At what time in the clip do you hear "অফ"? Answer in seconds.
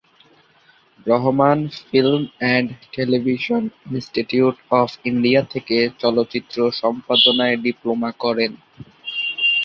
4.81-4.89